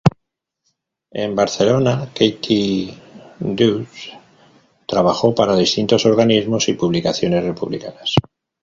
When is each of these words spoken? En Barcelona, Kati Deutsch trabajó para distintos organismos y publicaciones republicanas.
En 1.11 1.35
Barcelona, 1.35 2.07
Kati 2.11 2.89
Deutsch 3.37 4.09
trabajó 4.87 5.35
para 5.35 5.55
distintos 5.55 6.07
organismos 6.07 6.67
y 6.69 6.73
publicaciones 6.73 7.43
republicanas. 7.43 8.15